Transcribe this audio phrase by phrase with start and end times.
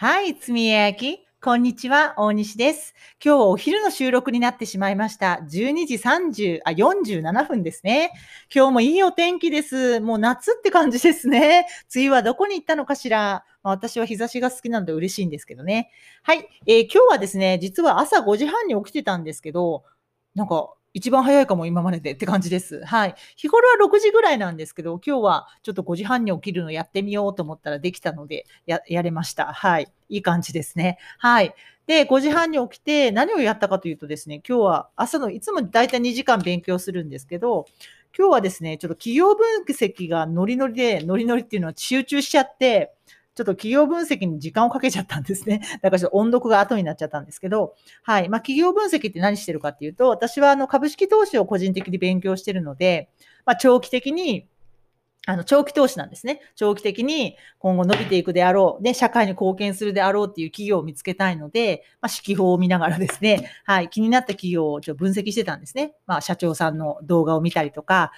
[0.00, 1.26] はい、つみやき。
[1.42, 2.94] こんにちは、大西です。
[3.20, 5.40] 今日はお昼の収録になってしまいました。
[5.50, 8.12] 12時30、あ、47分ですね。
[8.54, 9.98] 今日もいいお天気です。
[9.98, 11.66] もう夏って感じですね。
[11.92, 13.44] 梅雨はどこに行ったのかしら。
[13.64, 15.90] まあ、私は日差しが好きなので嬉しいんですけどね。
[16.22, 19.82] はい、えー、今日はですね、実は朝5時半に起きてたんですけど、
[20.36, 22.84] なんか一番早いかも今まででって感じです。
[22.84, 23.14] はい。
[23.36, 29.52] 日頃は6時ぐらいなんですけど、今日はちょっと5時半に起きるのやってみようと思ったらできたので、や、やれました。
[29.52, 29.86] はい。
[30.08, 30.98] いい感じですね。
[31.18, 31.54] はい。
[31.86, 37.66] で、5時半に起きて何をやったかというとですね、今日は朝のいつもだいたい2時間勉強するんですけど、
[38.18, 42.92] 今日はですね、ちょっと企業分析がノリノリで、ノリノリっていうのは集中しちゃって、
[43.38, 45.60] ちょっと企業分析に時間をかけちゃったんですね。
[45.80, 48.28] だからちょっと音読が後になっちゃったんですけど、はい。
[48.28, 53.10] まあ、企業分析って何してるかっていうと、私はあの株式投資を個人的に勉強してるので、
[53.46, 54.48] まあ、長期的に
[55.24, 56.40] あの、長期投資なんですね。
[56.56, 65.92] 長期的に今後伸びていくであろう、で、社会に貢献するであろうっていう企業を見つけたいので、まあ、指揮法を見ながらですね、はい、気になった企業をちょっと分析してたんですね。
[66.06, 68.10] まあ、社長さんの動画を見たりとか、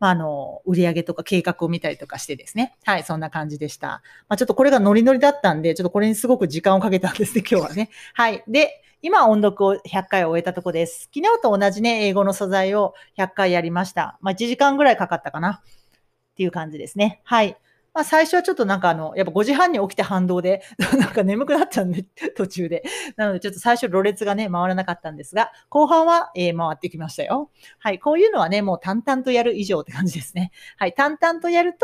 [0.00, 2.76] まあ、あの、売り上げとか計画を見たりとかしてですね。
[2.84, 4.02] はい、そんな感じでした。
[4.28, 7.90] まあ、ちょっとこれがノリノリだったんで、ちょっとこれにすごく時間をかけたんですね、 今日はね。
[8.14, 8.44] はい。
[8.46, 11.08] で、今音読を100回終えたとこです。
[11.14, 14.18] 昨日と同じね、英語の素材を100回やりました。
[14.20, 15.62] まあ、1時間ぐらいかかったかな。
[15.62, 17.20] っていう感じですね。
[17.24, 17.56] はい。
[17.98, 20.62] まあ、最初はちょっとなんかあの、やっぱ5時半に起きて反動で、
[20.96, 22.04] なんか眠くなっちゃうんで、
[22.36, 22.84] 途中で。
[23.16, 27.50] なのでちょっと最初、ろれつがね、回らなかったんですが、後半は、えー、回ってきましたよ。
[27.80, 27.98] はい。
[27.98, 30.52] こういうのはね、もう淡々とやる以上って感じですね。
[30.76, 30.92] はい。
[30.92, 31.78] 淡々とやると、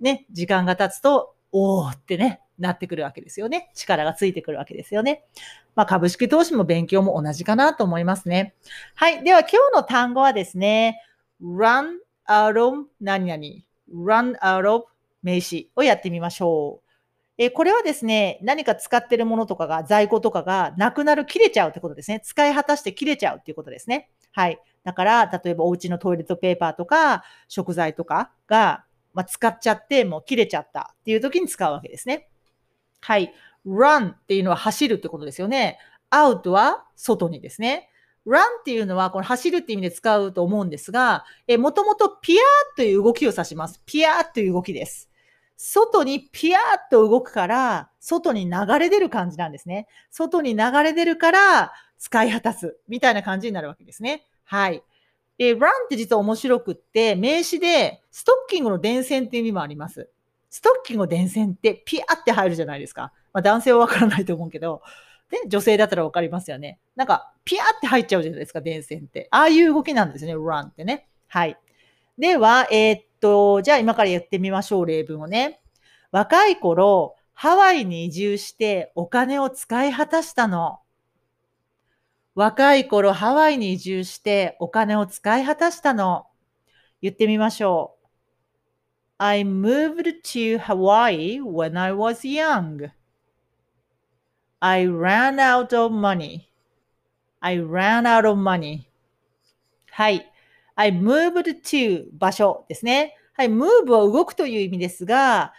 [0.00, 3.70] ね、時間が経つと、おーってね、なってくるわけですよね。
[3.74, 5.24] 力がついてくるわけですよね。
[5.74, 8.54] まあ、株式投資も勉強も同じかなと思いますね。
[8.94, 9.22] はい。
[9.22, 11.02] では、今日の単語はですね、
[11.42, 13.42] run out of 何々。
[13.92, 14.84] run out of
[15.22, 16.90] 名詞をやってみましょう。
[17.42, 22.20] えこれはですね、何か使ってるものとかが、在庫とかがなくなる、切れちゃうってことですね。
[22.20, 24.10] 使い果たして切れちゃうっていうことですね。
[24.32, 24.58] はい。
[24.84, 28.84] だから、例えばお家のトイレットペーパーとか、食材とかが、
[29.14, 32.28] まあ、使っちゃって、もう切れちゃったっていう時に使うわけですね。
[33.00, 33.32] はい。
[33.66, 35.78] run っていうのは走るってことですよね。
[36.10, 37.88] out は外にですね。
[38.26, 43.82] run っていうのは、この走るって意味で使うと思うんですが、えもともとピアーという動きを指します。
[43.86, 45.09] ピアーという動きです。
[45.62, 49.88] 外にピアーっと動くから、外に流れ出る感じなんですね。
[50.10, 52.78] 外に流れ出るから、使い果たす。
[52.88, 54.24] みたいな感じになるわけですね。
[54.44, 54.82] はい。
[55.36, 60.08] で、run って実は面白くって、名詞で、ストッキングの電線っていう意味もあります。
[60.48, 63.12] ストッキングの電線ってピアって入るじゃないですか。
[63.34, 64.80] まあ男性はわからないと思うけど、
[65.28, 66.78] で、女性だったらわかりますよね。
[66.96, 69.28] なんか、ピアって入っちゃうじゃないですか、電線って。
[69.30, 71.06] ああいう動きなんですね、run ってね。
[71.28, 71.58] はい。
[72.16, 75.60] では、えー、っっと、じゃあ今からやってみましょう、例文をね。
[76.10, 80.80] 若い頃、ハワイに移住してお金を使い果たしたの。
[82.34, 86.26] 若い頃、ハワイに移住してお金を使い果たしたの。
[87.02, 88.06] 言ってみましょう。
[89.18, 92.90] I moved to Hawaii when I was young.
[94.60, 96.48] I ran out of money.
[97.40, 98.86] I ran out of money.
[99.90, 100.29] はい。
[100.80, 103.14] I moved to 場所ですね。
[103.34, 103.48] はい。
[103.48, 105.52] move は動くという意味ですが、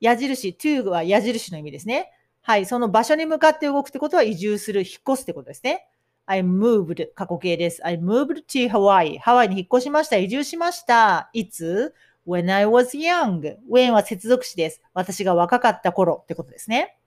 [0.00, 2.10] 矢印、to は矢印の意味ですね。
[2.42, 2.66] はい。
[2.66, 5.86] その場所に向かって動くってことは移住する、引っ越すってことですね。
[6.26, 7.86] I moved 過去形です。
[7.86, 9.20] I moved to Hawaii.
[9.20, 10.16] ハワイに引っ越しました。
[10.16, 11.30] 移住しました。
[11.32, 11.94] いつ
[12.26, 13.58] ?when I was young.
[13.70, 14.82] when は接続詞です。
[14.92, 16.98] 私が若かった頃ってことですね。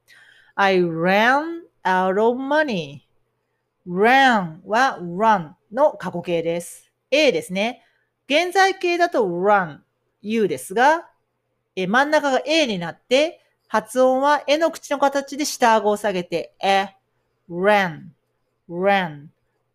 [0.56, 3.02] I ran out of money.
[3.86, 6.87] ran は run の過去形です。
[7.12, 7.84] A ですね。
[8.28, 9.80] 現在形だと run,
[10.22, 11.10] u ですが、
[11.76, 16.90] え真ん中が A になって、発音はえの口の形で下顎を下げて、え、
[17.50, 18.10] ran,
[18.70, 19.28] ran,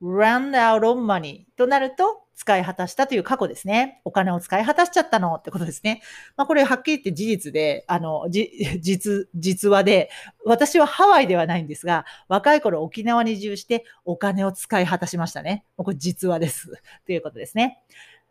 [0.03, 4.01] ran out of money となると、使い果たしたという過去ですね。
[4.05, 6.03] お金を使い果たしちゃったのってことですね。
[6.37, 8.51] まあこれはっきり言って事実で、あの、じ、
[8.81, 10.11] 実、実話で、
[10.45, 15.65] 私はハワイではないんですが、若い頃沖縄に移住してお金を使い果たしましたね。
[15.77, 16.73] これ実話です。
[17.07, 17.83] ということですね。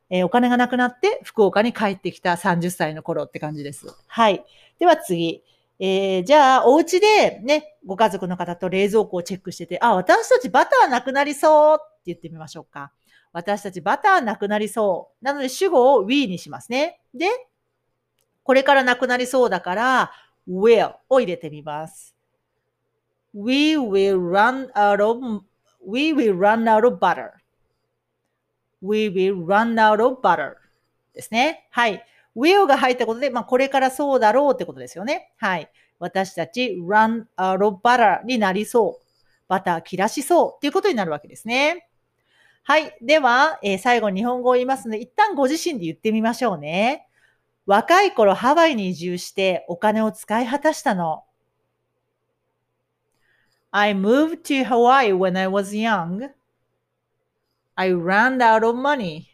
[0.09, 3.87] えー、お金がなくなって福岡に帰ってきた30歳の頃って感じです。
[4.07, 4.43] はい。
[4.77, 5.43] では次。
[5.83, 12.91] えー、じゃあ、お家でね、ご家族の方と冷蔵庫をチェックしてて、あ、私たちバターなくなりそうって言ってみましょうか。
[13.33, 15.25] 私たちバターなくなりそう。
[15.25, 16.99] なので主語を we にしますね。
[17.13, 17.27] で、
[18.43, 20.11] これからなくなりそうだから
[20.47, 22.15] will を入れてみます。
[23.33, 25.43] We will run out of,
[25.85, 27.31] we will run out of butter.
[28.81, 30.55] We will run out of butter.
[31.13, 31.67] ですね。
[31.71, 32.05] はい。
[32.35, 35.31] will が入ったことで、まあ、これからそうだろうってことですよね。
[35.37, 35.69] はい。
[35.99, 39.05] 私たち run out of butter になりそう。
[39.47, 41.87] バター切らしそうっていうことになるわけですね。
[42.63, 42.95] はい。
[43.01, 47.07] では、えー最後日本語を言いますので、一旦ご自身で言ってみましょうね。
[47.65, 51.23] 若い頃ハワイに移住してお金を使い果たしたの。
[53.71, 56.29] I moved to Hawaii when I was young.
[57.77, 59.29] I ran out of money.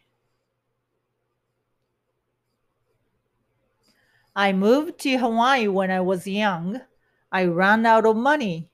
[4.34, 6.80] I moved to Hawaii when I was young.
[7.32, 8.70] I ran out of money.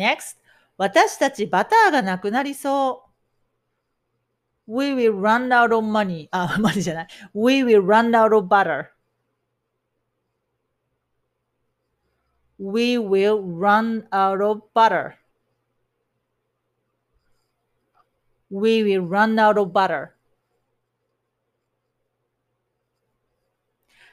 [0.00, 0.38] Next,
[0.78, 3.10] 私たちバターがなくなりそう。
[4.66, 6.28] We will run out of money.
[6.30, 7.08] あ、マジじゃない。
[7.34, 8.86] We will run out of butter.
[12.58, 15.16] We will run out of butter.
[18.50, 20.10] We will run out of butter.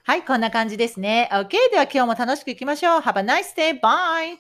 [0.04, 1.30] はい、こんな感じですね。
[1.32, 1.50] OK。
[1.72, 3.02] では今日も楽しくいきましょう。
[3.02, 3.80] Have a nice day.
[3.80, 4.38] Bye.